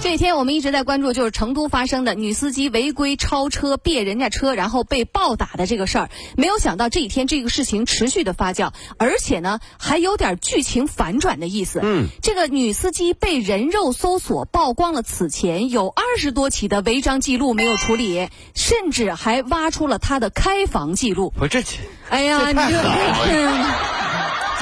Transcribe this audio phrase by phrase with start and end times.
[0.00, 6.10] 这几天我们一直在关注，就是成都发生的女司机违规超车别人家车，然后被暴打的这个事儿。
[6.36, 11.80] 没有想到这几天这个事情持续的发酵，而且呢还有点剧情反转的意思。
[11.82, 21.32] 嗯，这个女司机被人肉搜索曝光了此前有二十多起的违章记录没有处理，甚至还挖出了她的开房记录。
[21.38, 21.62] 我这，
[22.08, 23.91] 哎呀，你这。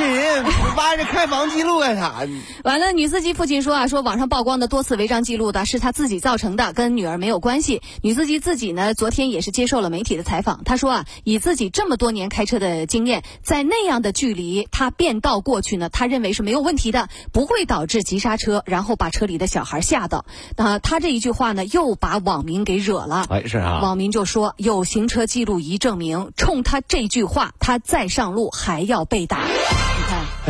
[0.00, 0.44] 这人
[0.76, 2.26] 挖着开房记录干啥？
[2.64, 7.82] 完了，女司机父亲说啊，说网上曝光的多次违章记录的是他自己造成的，跟女儿没有关系。
[8.02, 20.24] 女司机自己呢，昨天也是接受了媒体的采访，她说啊，以自己这么多年开车的经验，在那样的距离，她变道过去呢，她认为是没有问题的，不会导致急刹车，然后把车里的小孩吓到。
[20.56, 23.26] 那她这一句话呢，又把网民给惹了。
[23.28, 23.80] 哎，是啊。
[23.82, 29.46] 网民就说有行车记录仪证明，冲他这句话，他再上路还要被打。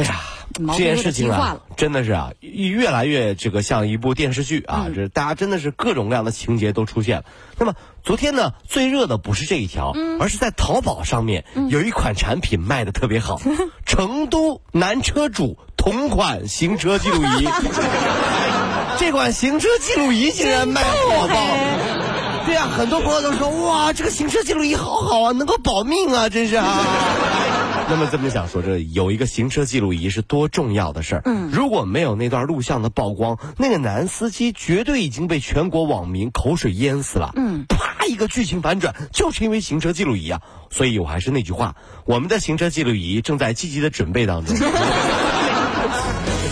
[0.00, 0.20] 哎呀，
[0.72, 7.24] 这件事情啊，真的是啊，越来越这个像一部电视剧啊，这大家真的是各种各样的情节都出现了。
[7.58, 13.40] 那么昨天呢，最热的不是这一条，而是在淘宝上面有一款产品卖的特别好，
[13.84, 17.48] 成都男车主同款行车记录仪，
[18.98, 21.36] 这款行车记录仪竟然卖火爆。
[22.46, 26.84] 对呀，很多朋友都说哇，这个行车记录仪好好啊，能够保命啊，真是啊。
[27.90, 31.22] 那么这么想说，这有一个行车记录仪是多重要的事儿。
[31.24, 37.32] 嗯，如果没有那段录像的曝光，那个男司机绝对已经被全国网民口水淹死了。
[37.34, 40.40] 嗯，啪一个剧情反转，就是因为行车记录仪啊。
[40.70, 41.74] 所以我还是那句话，
[42.04, 44.56] 我们的行车记录仪正在积极的准备当中。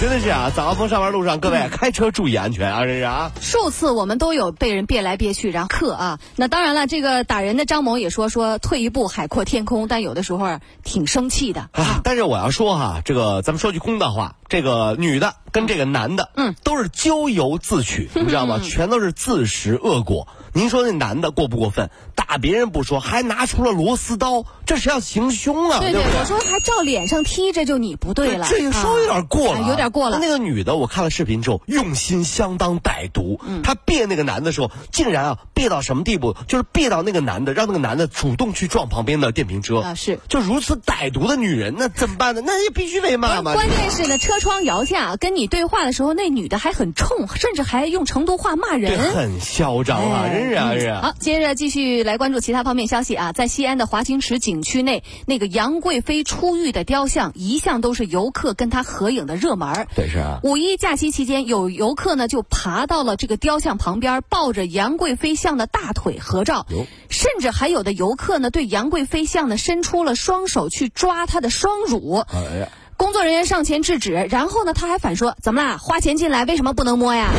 [0.00, 0.52] 真的是啊！
[0.54, 2.84] 早高峰上班路上，各位 开车注意安全啊！
[2.84, 3.32] 这是啊。
[3.40, 6.20] 数次我们都有被人别来别去，然后克啊。
[6.36, 12.00] 那当然了，这个打人的张某也说说退一步海阔天空，但有的时候挺生气的啊。
[12.04, 18.60] 但是我要说哈，这个咱们说句公道话，这个女的跟这个男的，嗯，都是咎由自取，你知道吗？
[18.64, 20.28] 全都是自食恶果。
[20.58, 21.88] 您说那男的过不过分？
[22.16, 25.78] 打别人不说，还拿出了螺丝刀，这是要行凶啊！
[25.78, 28.44] 对对，我说还照脸上踢，这就你不对了。
[28.50, 30.18] 这个稍微有点过了，有点过了。
[30.20, 33.40] 那个女的，我看了视频之后，用心相当歹毒。
[33.62, 36.34] 她别那个男的时候，竟然啊，别到什么地步？
[36.48, 39.94] 就是别到那个男的，让那个男的主动去撞旁边的电瓶车啊！
[39.94, 42.42] 是，就如此歹毒的女人，那怎么办呢？
[42.44, 43.54] 那也必须被骂嘛。
[43.54, 50.28] 关键是呢，车窗摇下跟你对话的时候，那女的还很冲，甚至还用成都话骂人，很嚣张啊！
[50.28, 51.00] 真是啊，是啊。
[51.02, 51.14] 好。
[51.18, 60.40] 接着继续来关注其他方面消息啊，在西安的华清池景区内，那个杨贵妃出狱的雕像一向都是游客跟她合影的热门对，是啊。
[60.42, 66.66] 五一假期期间，有游客呢就爬到了这个雕像旁边，抱着杨贵妃像的大腿合照，
[67.08, 72.24] 甚至还有的游客呢对杨贵妃像呢伸出了双手去抓她的双乳。
[72.32, 72.68] 哎呀！
[72.96, 75.78] 工作人员上前制止，然后呢他还反说：“怎么啦？
[75.78, 77.30] 花钱进来为什么不能摸呀？”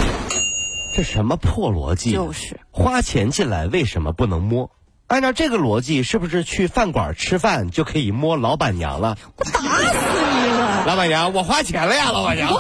[0.96, 2.12] 这什么破逻辑？
[2.12, 4.72] 就是花钱进来为什么不能摸？
[5.08, 9.18] 按照这个逻辑，是不是去饭馆吃饭就可以摸老板娘了？
[9.38, 10.86] 我打死你了！
[10.86, 12.52] 老板娘，我花钱了呀，老板娘。
[12.54, 12.60] 往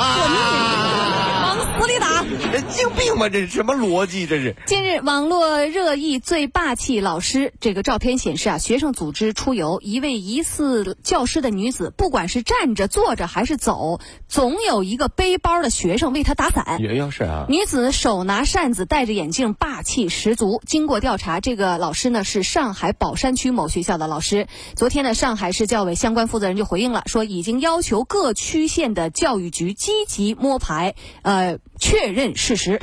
[1.79, 2.25] 死里打！
[2.51, 3.29] 神经病吗？
[3.29, 4.28] 这是什么逻辑？
[4.28, 4.53] 这是。
[4.66, 16.81] 近日，网络热议最霸气老师这个照片显示啊，学生组织出游，一位疑似教师的女子，不管是站着、坐着还是走，总有一个背包的学生为她打伞。
[16.81, 17.45] 也要是啊。
[17.47, 20.62] 女子手拿扇子，戴着眼镜，霸气十足。
[20.66, 24.47] 经过调查，这个老师呢是上海宝山区某学校的老师。
[24.75, 31.57] 昨天呢，上海市教委相关负责人就回应了，说已经要求各区县的教育局积极摸排，呃。
[31.79, 32.79] 确认事实。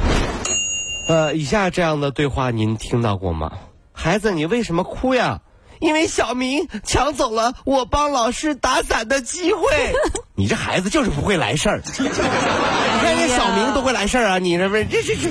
[1.09, 3.53] 呃，以下这样的对话您听到过吗？
[3.93, 5.41] 孩子，你为什么哭呀？
[5.79, 9.61] 因为小明抢走了我帮老师打伞的机会。
[10.35, 11.82] 你这孩子就是不会来事儿。
[11.87, 14.38] 你看这小明都会来事儿啊！
[14.38, 15.29] 你这不是这这这。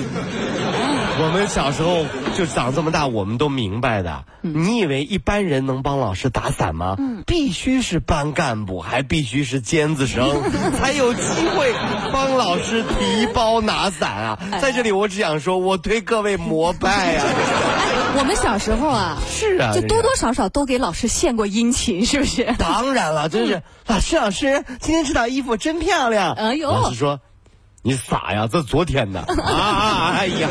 [1.18, 2.04] 我们小时候
[2.36, 4.24] 就长这么大，我们都明白的。
[4.42, 6.96] 你以为一般人能帮老师打伞吗？
[7.26, 10.42] 必须是班干部，还必须是尖子生，
[10.78, 11.20] 才有机
[11.56, 11.72] 会
[12.12, 14.38] 帮老师提包拿伞啊！
[14.60, 17.24] 在这里，我只想说，我对各位膜拜啊！
[18.18, 22.54] 我们小时候啊， 是啊，就多多少少都给老师献过殷勤，是不是？
[22.58, 26.34] 当然了，真是老师，老师，今天这套衣服真漂亮。
[26.34, 27.20] 哎呦，老师说。
[27.86, 28.48] 你傻呀？
[28.50, 30.10] 这昨天的 啊！
[30.18, 30.48] 哎呀。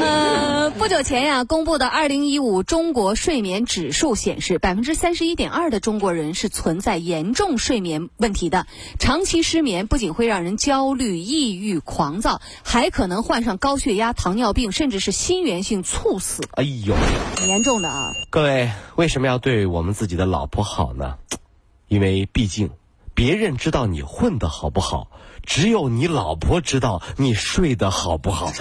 [0.00, 8.66] 呃不久前呀，公布的二零一五中国睡眠指数显示，百分之三十一点二的中国人是存在严重睡眠问题的。
[8.98, 16.42] 长期失眠不仅会让人焦虑、抑郁、狂躁，还可能患上高血压、糖尿病，甚至是心源性猝死。
[16.54, 16.96] 哎呦，
[17.46, 18.10] 严重的啊！
[18.30, 21.18] 各位为什么要对我们自己的老婆好呢？
[21.86, 22.70] 因为毕竟，
[23.14, 25.08] 别人知道你混的好不好，
[25.42, 28.52] 只有你老婆知道你睡得好不好。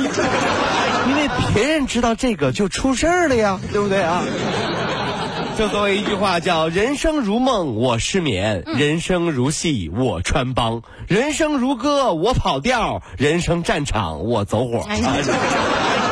[1.09, 4.23] 因为别人知道这个就出事儿了呀，对不对啊？
[5.57, 14.85] 就作为一句话叫“人生如梦，我失眠；人生如戏，我穿帮；人生如歌，我跑调；人生战场，我走火。”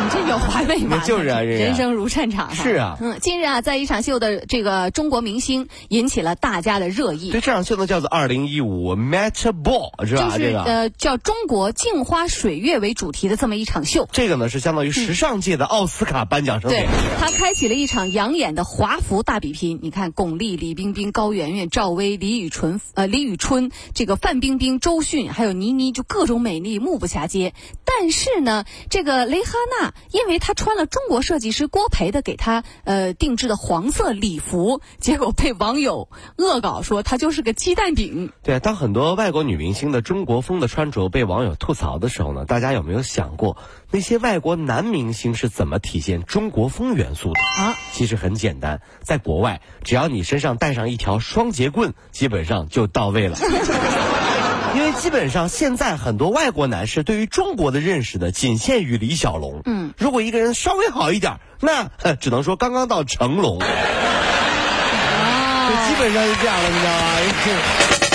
[0.09, 1.01] 这有华美吗？
[1.05, 2.53] 就是啊，人生如战场。
[2.53, 7.31] 是啊，嗯，近日啊，在一场秀的这个中国明星引起了大家的热议。
[7.31, 10.37] 对，这场秀呢叫做“二零一五 Met Ball”，是吧？
[10.37, 14.07] 就是呃，叫中国镜花水月为主题的这么一场秀。
[14.11, 16.85] 这个呢是相当于时尚界的奥斯卡颁奖盛典。
[16.85, 16.89] 对，
[17.19, 19.79] 他开启了一场养眼的华服大比拼。
[19.81, 27.53] 你看，巩俐、李冰冰、高圆圆、赵薇、李宇春、呃李宇春，这个范冰冰、周迅，还有倪妮，就各种美丽，目不暇接。
[27.85, 29.93] 但是呢，这个蕾哈娜。
[30.11, 38.31] 因为他穿了中国设计师郭培的给他呃定制的黄色礼服， 结果被网友恶搞说他就是个鸡蛋饼。
[38.43, 43.57] 对，当很多外国女明星的中国风的穿着被网友吐槽的时候呢，大家有没有想过
[43.91, 47.75] 那些外国男明星是怎么体现中国风元素的啊？
[47.93, 53.37] 其实很简单，在国外，只要你身上带上一条双节棍，基本上就到位了。
[54.75, 59.61] 因为基本上现在很多外国男士对于中国的认识呢，仅限于李小龙。
[59.65, 63.59] 嗯，如果一个人稍微好一点，那只能说刚刚到成龙。
[63.59, 63.65] 啊，
[65.87, 66.99] 基本上是这样了，你知道吗？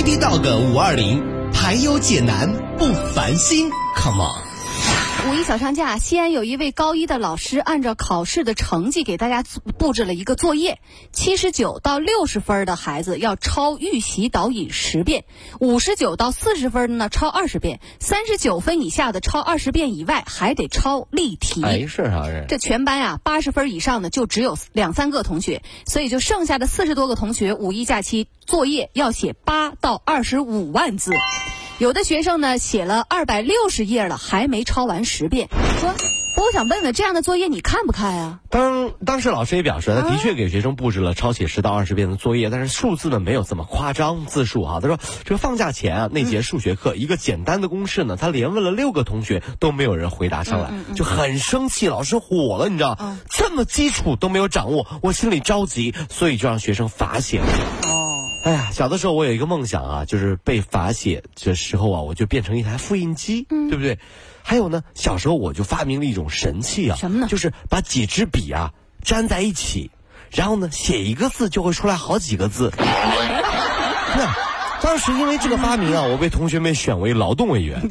[0.00, 3.68] B B 到个五二零，排忧解难不烦心
[3.98, 4.49] ，Come on。
[5.28, 9.44] 五一小长假，西安有一位高一的老师按照考试的成绩给大家
[9.76, 10.80] 布置了一个作业：
[11.12, 15.24] 七十九到六十分的孩子要抄《预习导引》十遍，
[15.60, 21.62] 五十九到四十分的呢抄二十遍，三十九分以下的抄二十遍以外还得抄例题。
[21.62, 22.46] 哎，是啥是？
[22.48, 31.12] 这全班呀，八十分以上的就只有两三个同学，所以就剩下的四十多个同学，五一假期作业要写八到二十五万字。
[31.80, 35.48] 有的学生呢写了二百六十页了，还没抄完十遍。
[35.80, 35.88] 说，
[36.36, 38.40] 我想问问，这样的作业你看不看啊？
[38.50, 44.80] 当当时老师也表示，他的确给学生布置了抄写十到二十遍的作业，但是数字呢没有这么夸张，字数哈。
[44.82, 53.16] 他说，这个放假前啊，那节数学课一个简单的公式呢，他连问了六个同学都没有人回答上来，就很生气，老师火了，你知道？
[53.30, 57.99] 这么基础都没有掌握，我心里着急，所以就让学生罚写了。
[58.42, 63.98] 哎呀，小的时候我有一个梦想啊，就是被罚写的时候啊，我就变成一台复印机，对不对？
[64.42, 67.26] 还有呢，小时候我就发明了一种神器啊，什么呢？
[67.28, 68.72] 就是把几支笔啊
[69.04, 69.90] 粘在一起，
[70.30, 72.72] 然后呢写一个字就会出来好几个字。
[72.80, 74.34] 那
[74.82, 77.80] 当时因为这个发明啊，我被同学们选为劳动委员。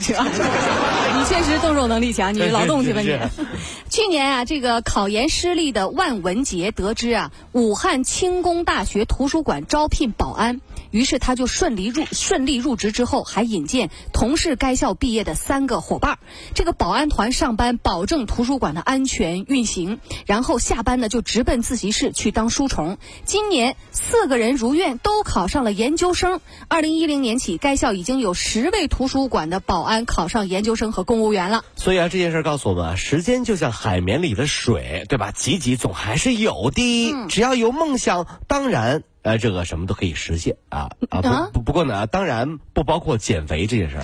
[1.20, 3.16] 你确实动手能力强，你劳动去吧你。
[3.90, 16.20] 去年啊，这个考研失利的万文杰得知啊，武汉轻工大学图书馆招聘保安，于是他就顺利入顺利入职之后，还引荐同是该校毕业的三个伙伴。
[16.54, 23.00] 这个保安团上班保证图书馆的安全运行，然后下班呢就直奔自习室去当书虫。
[23.26, 26.42] 今年四个人如愿都考上了研究生。
[26.68, 31.66] 二零一零年起，该校已经有十位图书馆的保安考上研究生和公务员了。
[31.76, 33.79] 所以啊，这件事告诉我们啊，时间就像。
[33.82, 35.32] 海绵里的水，对吧？
[35.32, 37.16] 挤挤总还是有的。
[37.30, 41.22] 只要有梦想，当然，呃，这个什么都可以实现啊啊！
[41.54, 44.04] 不不不过呢，当然不包括减肥这件事儿。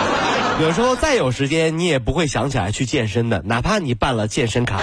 [0.64, 4.80] 有时候再有时间，你也不会想起来去健身的，哪怕你办了健身卡。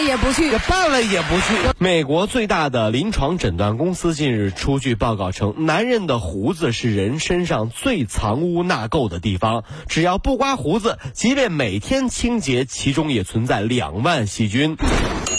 [0.00, 1.74] 也不去，办了也不去。
[1.78, 9.64] 美国最大的临床诊断公司近日出具报告称，男人的胡子是人身上最藏污纳垢的地方。
[9.88, 14.76] 只要不刮胡子，即便每天清洁，其中也存在两万细菌。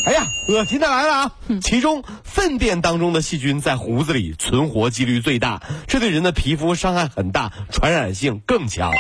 [0.06, 1.32] 哎呀，恶心的来了啊！
[1.62, 8.92] 其中粪便当中的细菌在胡子里存活几率最大，这对人的皮肤伤害很大，传染性更强。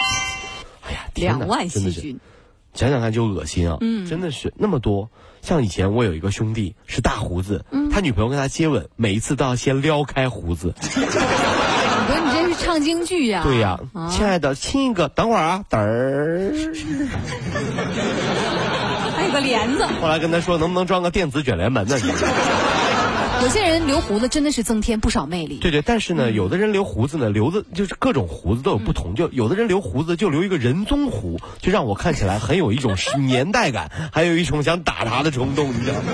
[0.85, 2.19] 哎呀，两万细菌。
[2.73, 3.77] 想想看就恶心啊！
[3.81, 5.09] 嗯，真的是那么多。
[5.47, 10.73] 像以前我有一个兄弟是大胡子，他女朋友跟他接吻，每一次都要先撩开胡子。
[10.77, 13.43] 我说你这是唱京剧呀？
[13.45, 13.79] 对呀，
[14.11, 16.51] 亲爱的，亲一个，等会儿啊，嘚儿。
[19.15, 19.85] 还有个帘子。
[20.01, 21.95] 后来跟他说，能不能装个电子卷帘门呢？
[23.41, 25.57] 有些人留胡子真的是增添不少魅力。
[25.59, 29.15] 对对，但是呢，有的人留胡子呢，留的就是各种胡子都有不同。
[29.15, 36.11] 就有的人留胡子就留一个人中胡，就让我看起来很有一种年代感，还有一种想打他的冲动，你知道吗？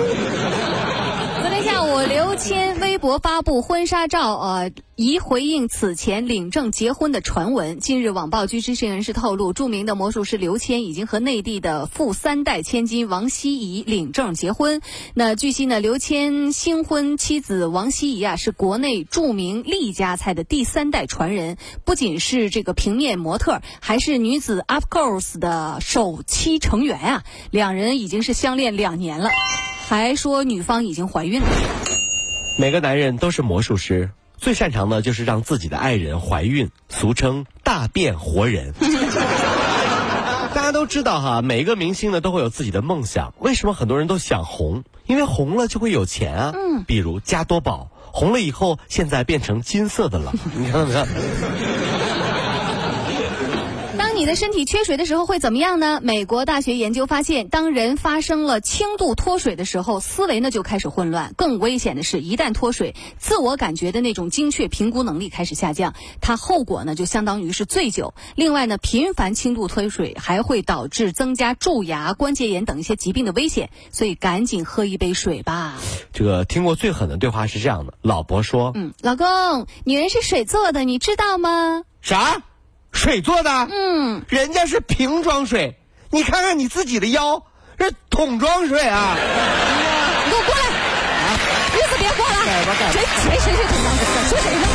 [1.94, 4.72] 我，刘谦微博发布婚纱照，呃。
[4.96, 7.80] 疑回应此前领证结婚的传闻。
[7.80, 14.80] 近日，网曝据知情人士透露，著名的魔术师刘谦已经和内地的富三代千金王希怡领证结婚。
[15.14, 27.24] 那据悉呢，刘谦新婚妻子王希怡啊，是国内著名丽家菜的第三代传人，不仅是这个平面模特，还是女子 Up Girls 的首期成员啊。
[27.50, 29.30] 两人已经是相恋两年了，
[29.86, 31.46] 还说女方已经怀孕了。
[32.58, 34.10] 每个男人都是魔术师。
[34.36, 38.74] 最擅长的就是让自己的爱人怀孕，俗称大变活人。
[40.54, 43.32] 大家都知道哈，每一个明星呢都会有自己的梦想。
[43.38, 44.84] 为什么很多人都想红？
[45.06, 46.52] 因为红了就会有钱啊。
[46.54, 46.84] 嗯。
[46.84, 50.32] 比如加多宝，红了以后现在变成金色的了。
[50.54, 51.06] 你看到没有？
[54.24, 56.00] 你的身体缺水的时候会怎么样呢？
[56.02, 61.34] 美国大学研究发现，当人发生了轻度脱水的时候，思维呢就开始混乱。
[61.36, 68.14] 更危险的是，一旦脱水，自我感觉的那种精确评估能力开始下降，它后果呢就相当于是醉酒。
[68.34, 73.68] 另外呢，频繁轻度脱水还会导致增加蛀牙、关节炎等一些疾病的危险。
[73.90, 75.74] 所以赶紧喝一杯水吧。
[76.14, 81.82] 这个听过最狠的对话是这样的：老婆说，嗯，老公，女人是水做的，你知道吗？
[82.00, 82.42] 啥？
[82.94, 85.78] 水做的，嗯，人家是瓶装水，
[86.10, 87.42] 你看看你自己的腰，
[87.78, 89.16] 是桶装水啊！
[90.24, 91.36] 你给我过来，啊
[91.74, 92.34] 日子别过了，
[92.92, 94.04] 谁谁谁谁桶装水？
[94.30, 94.66] 说谁呢？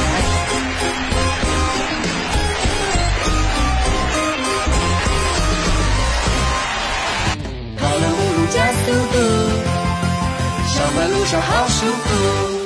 [7.78, 8.78] 跑了五路加速
[9.12, 9.16] 度，
[10.68, 12.59] 上班路上好舒服。